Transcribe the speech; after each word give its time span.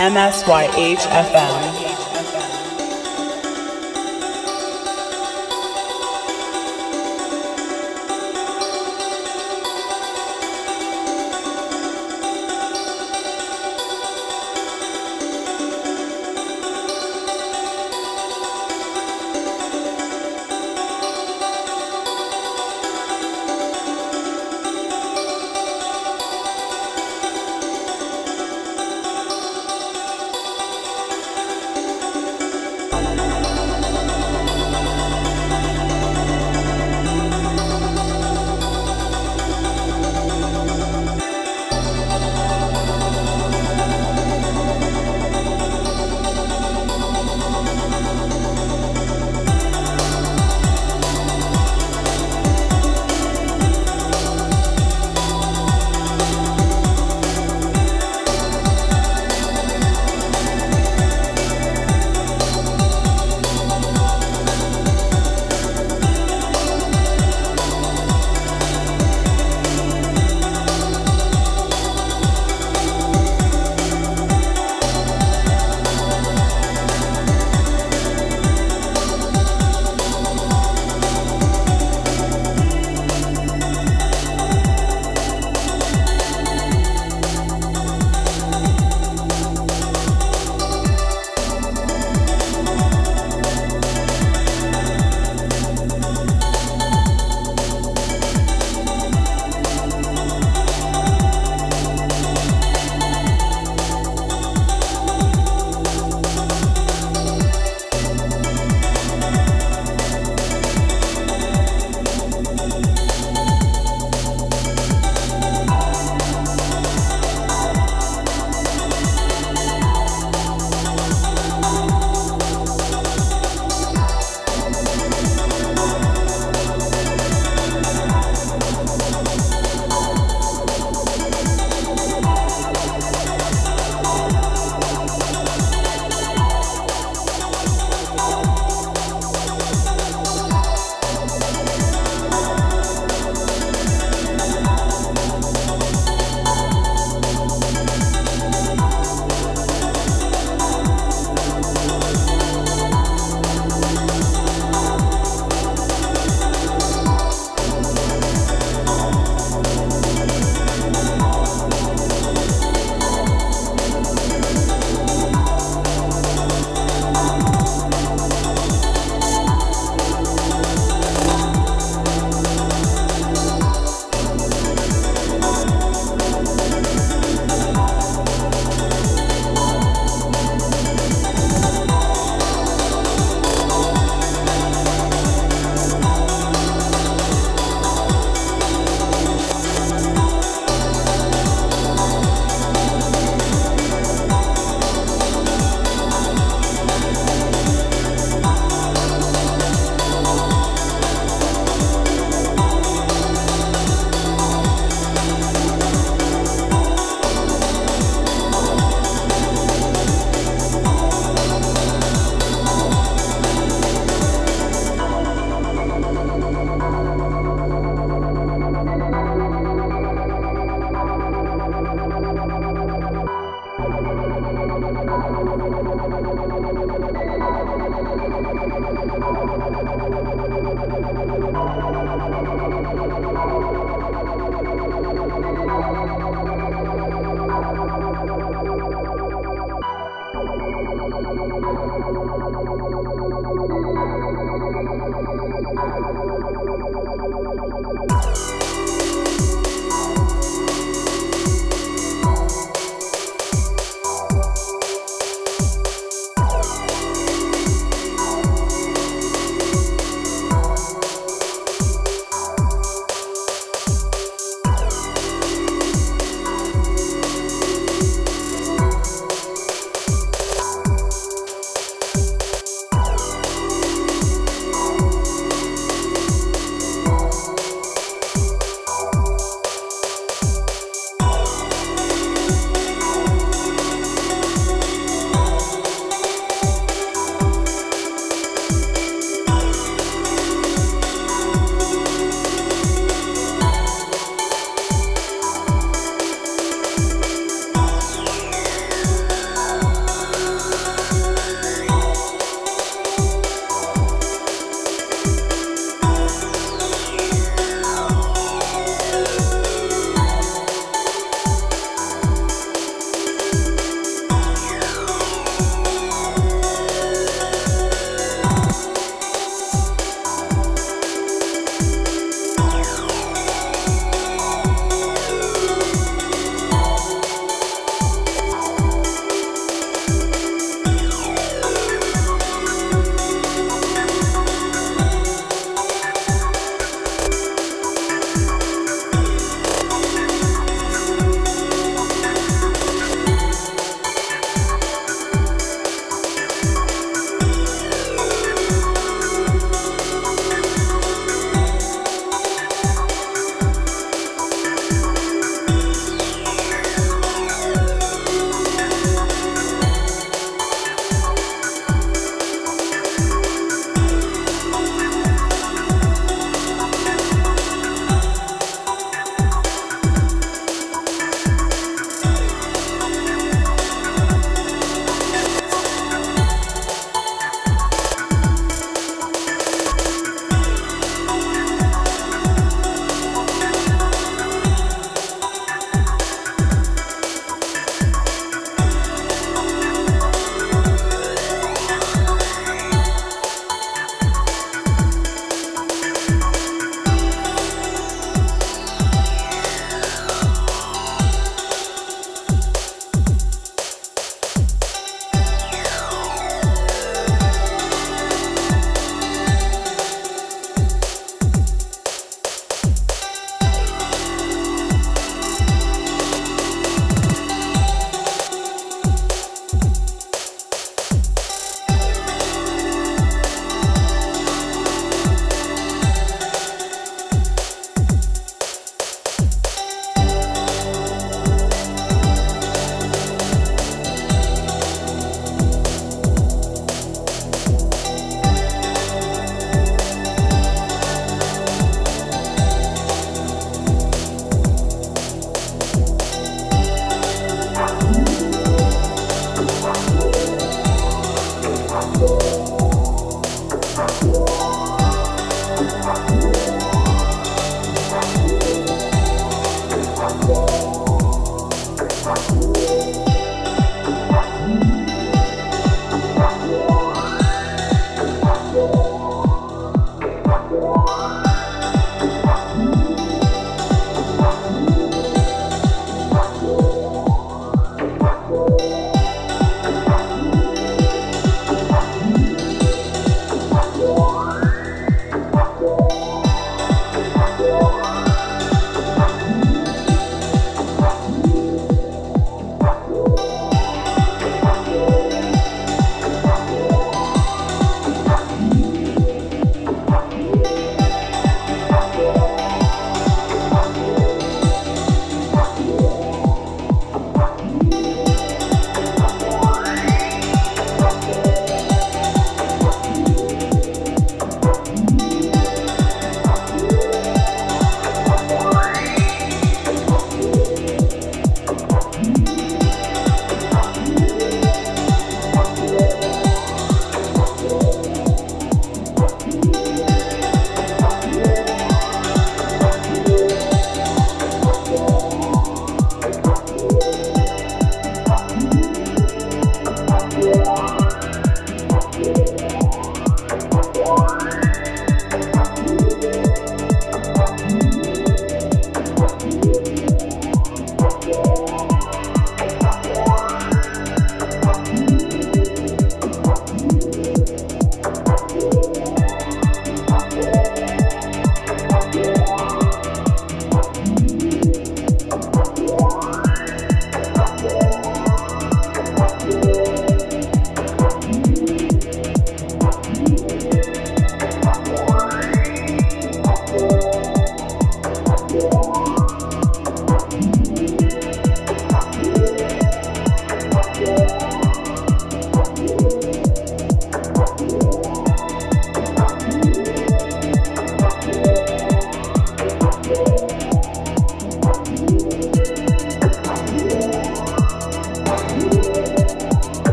MSYHFM. 0.00 1.79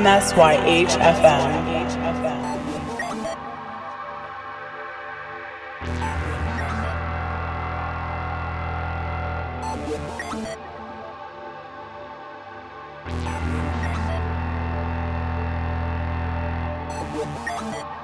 MSYHFM. 0.00 1.60
Thank 17.60 17.99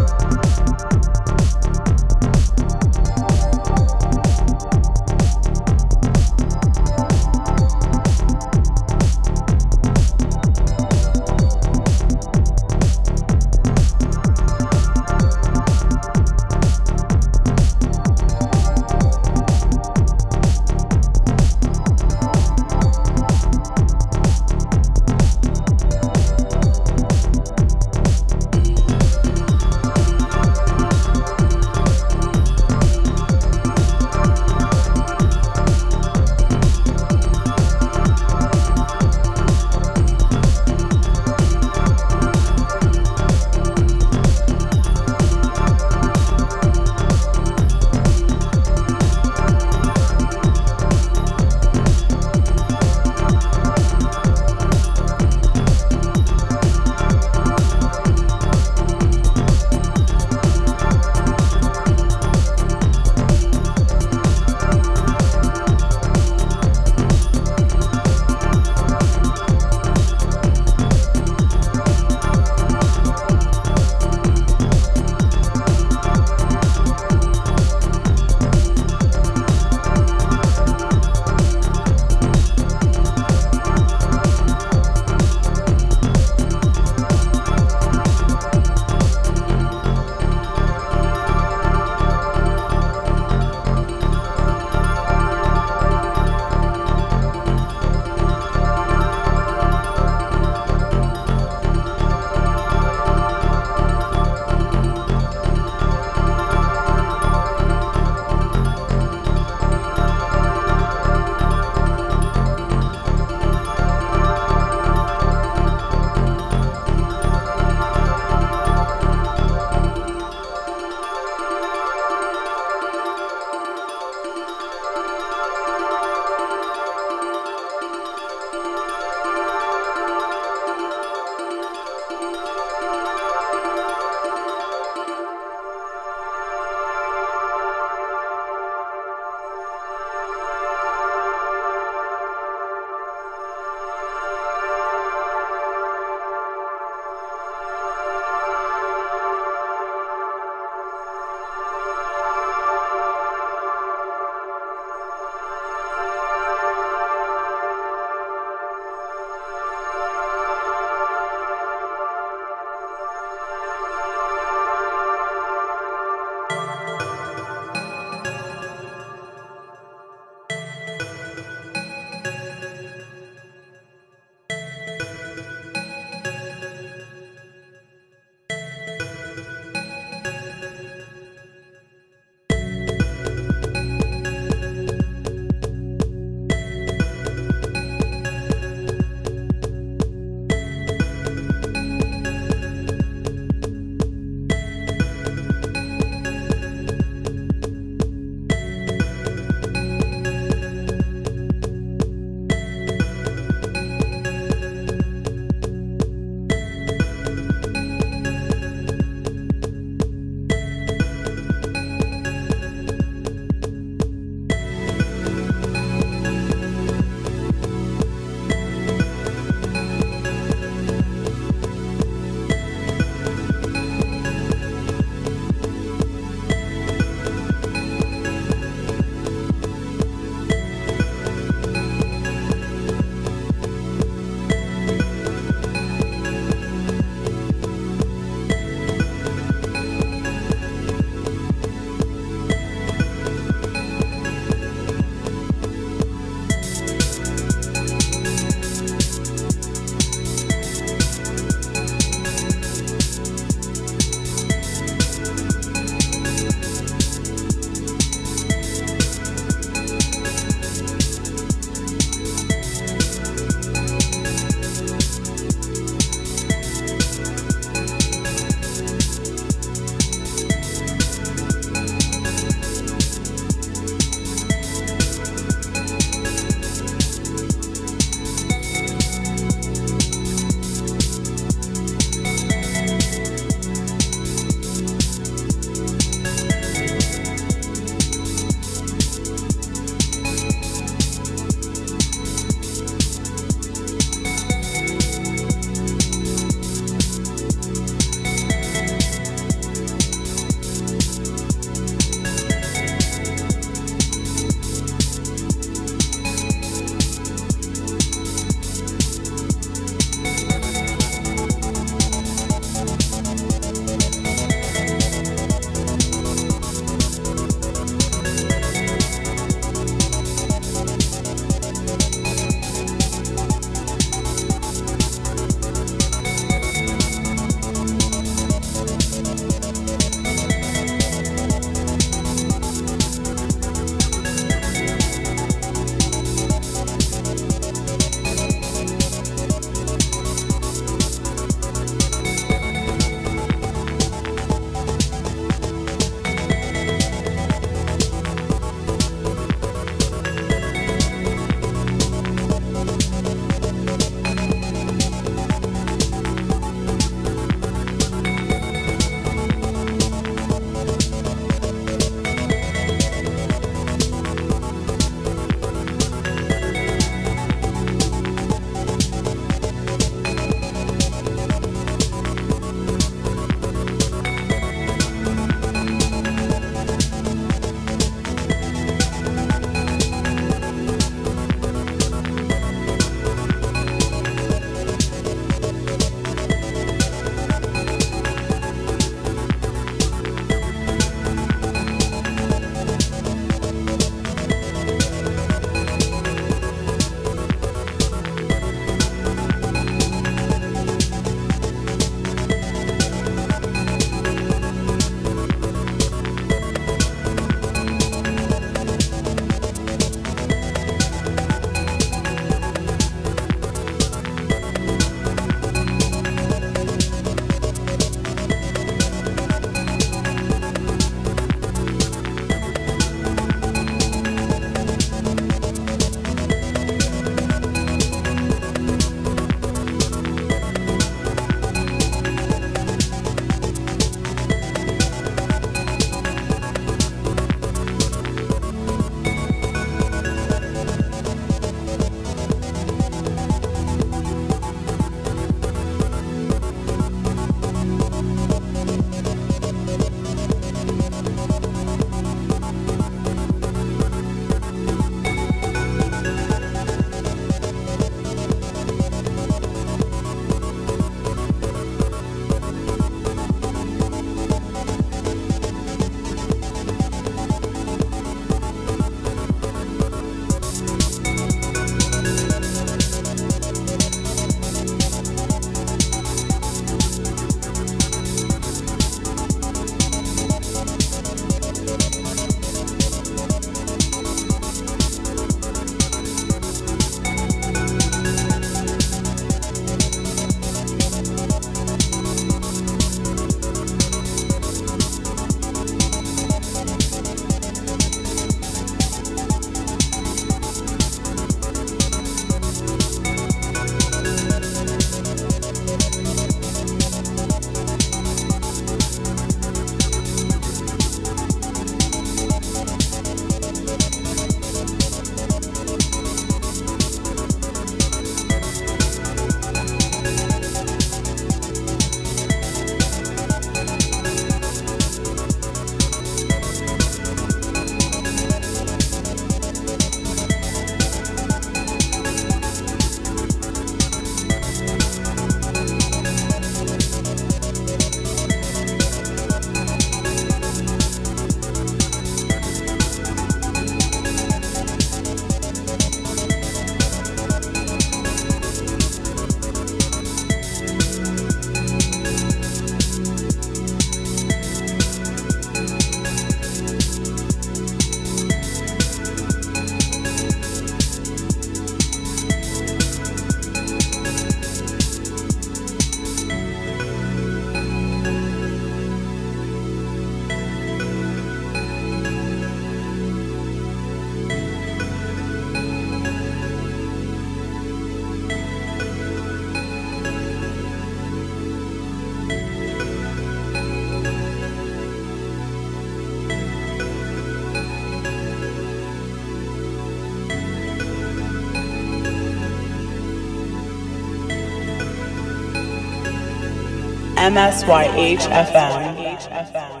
MSYH 597.51 598.47
FM. 598.47 600.00